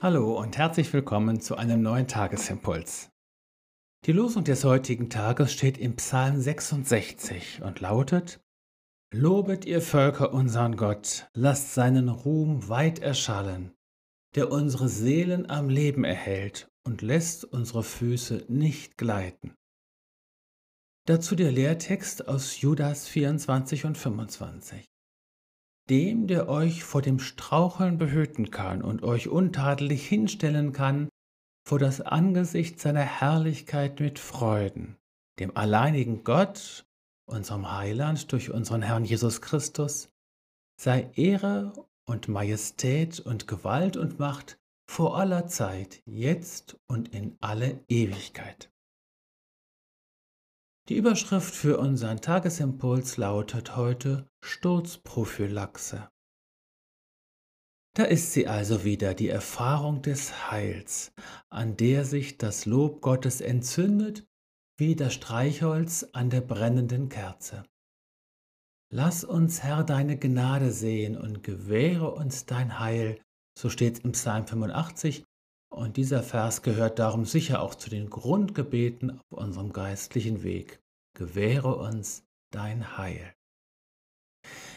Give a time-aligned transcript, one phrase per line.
[0.00, 3.10] Hallo und herzlich willkommen zu einem neuen Tagesimpuls.
[4.06, 8.38] Die Losung des heutigen Tages steht im Psalm 66 und lautet
[9.12, 13.72] Lobet ihr Völker unseren Gott, lasst seinen Ruhm weit erschallen,
[14.36, 19.56] der unsere Seelen am Leben erhält und lässt unsere Füße nicht gleiten.
[21.06, 24.86] Dazu der Lehrtext aus Judas 24 und 25
[25.90, 31.08] dem, der euch vor dem Straucheln behüten kann und euch untadelig hinstellen kann
[31.66, 34.96] vor das Angesicht seiner Herrlichkeit mit Freuden,
[35.38, 36.86] dem alleinigen Gott,
[37.26, 40.10] unserem Heiland durch unseren Herrn Jesus Christus,
[40.80, 41.72] sei Ehre
[42.06, 44.58] und Majestät und Gewalt und Macht
[44.90, 48.70] vor aller Zeit, jetzt und in alle Ewigkeit.
[50.88, 56.08] Die Überschrift für unseren Tagesimpuls lautet heute Sturzprophylaxe.
[57.94, 61.12] Da ist sie also wieder, die Erfahrung des Heils,
[61.50, 64.26] an der sich das Lob Gottes entzündet,
[64.78, 67.64] wie das Streichholz an der brennenden Kerze.
[68.90, 73.20] Lass uns, Herr, deine Gnade sehen und gewähre uns dein Heil,
[73.58, 75.24] so steht es im Psalm 85,
[75.78, 80.80] und dieser Vers gehört darum sicher auch zu den Grundgebeten auf unserem geistlichen Weg.
[81.14, 83.34] Gewähre uns dein Heil.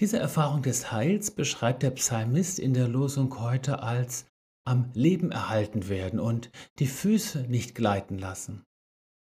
[0.00, 4.26] Diese Erfahrung des Heils beschreibt der Psalmist in der Losung heute als
[4.64, 8.62] am Leben erhalten werden und die Füße nicht gleiten lassen.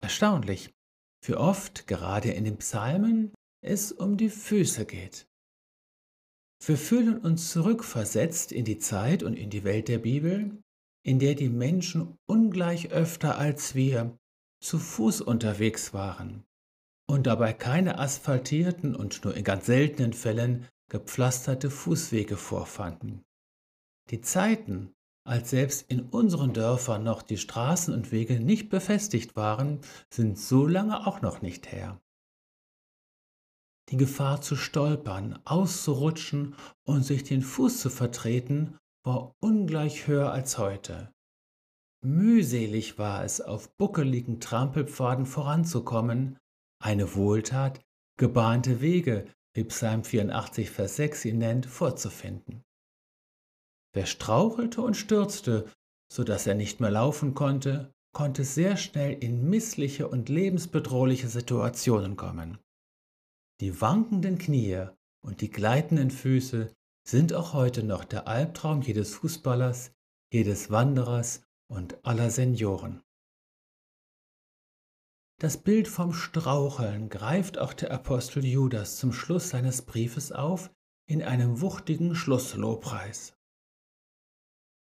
[0.02, 0.74] Erstaunlich,
[1.24, 5.28] wie oft gerade in den Psalmen es um die Füße geht.
[6.66, 10.62] Wir fühlen uns zurückversetzt in die Zeit und in die Welt der Bibel,
[11.04, 14.18] in der die Menschen ungleich öfter als wir
[14.62, 16.44] zu Fuß unterwegs waren
[17.10, 23.24] und dabei keine asphaltierten und nur in ganz seltenen Fällen gepflasterte Fußwege vorfanden.
[24.10, 24.94] Die Zeiten,
[25.26, 29.80] als selbst in unseren Dörfern noch die Straßen und Wege nicht befestigt waren,
[30.12, 32.00] sind so lange auch noch nicht her.
[33.90, 40.58] Die Gefahr zu stolpern, auszurutschen und sich den Fuß zu vertreten, war ungleich höher als
[40.58, 41.12] heute.
[42.06, 46.38] Mühselig war es, auf buckeligen Trampelpfaden voranzukommen,
[46.82, 47.82] eine Wohltat,
[48.18, 52.64] gebahnte Wege, wie Psalm 84, Vers 6 ihn nennt, vorzufinden.
[53.94, 55.70] Wer strauchelte und stürzte,
[56.12, 62.16] so dass er nicht mehr laufen konnte, konnte sehr schnell in missliche und lebensbedrohliche Situationen
[62.16, 62.58] kommen.
[63.62, 64.88] Die wankenden Knie
[65.26, 66.74] und die gleitenden Füße
[67.10, 69.92] sind auch heute noch der Albtraum jedes Fußballers,
[70.32, 73.02] jedes Wanderers und aller Senioren.
[75.42, 80.70] Das Bild vom Straucheln greift auch der Apostel Judas zum Schluss seines Briefes auf
[81.08, 83.36] in einem wuchtigen Schlusslobpreis.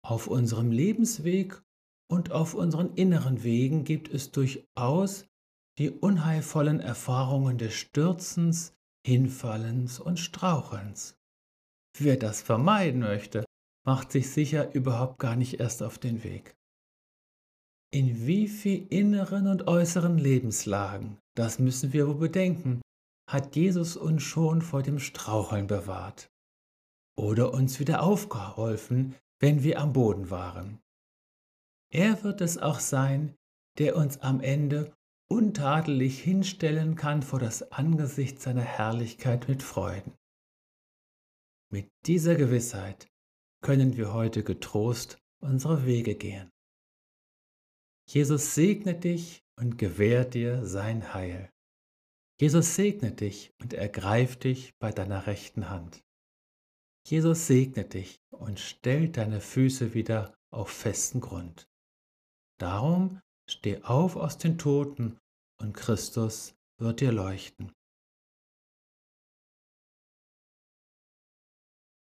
[0.04, 1.60] Auf unserem Lebensweg
[2.08, 5.26] und auf unseren inneren Wegen gibt es durchaus
[5.78, 11.16] die unheilvollen Erfahrungen des Stürzens, Hinfallens und Strauchelns.
[11.98, 13.44] Wer das vermeiden möchte,
[13.86, 16.54] macht sich sicher überhaupt gar nicht erst auf den Weg.
[17.92, 22.80] In wie viel inneren und äußeren Lebenslagen, das müssen wir wohl bedenken,
[23.30, 26.28] hat Jesus uns schon vor dem Straucheln bewahrt
[27.18, 30.80] oder uns wieder aufgeholfen, wenn wir am Boden waren.
[31.92, 33.34] Er wird es auch sein,
[33.78, 34.92] der uns am Ende
[35.30, 40.12] untadelig hinstellen kann vor das Angesicht seiner Herrlichkeit mit Freuden.
[41.72, 43.08] Mit dieser Gewissheit
[43.62, 46.50] können wir heute getrost unsere Wege gehen.
[48.06, 51.50] Jesus segne dich und gewährt dir sein Heil.
[52.38, 56.04] Jesus segne dich und ergreift dich bei deiner rechten Hand.
[57.06, 61.70] Jesus segne dich und stellt deine Füße wieder auf festen Grund.
[62.60, 63.18] Darum
[63.48, 65.16] steh auf aus den Toten
[65.58, 67.72] und Christus wird dir leuchten.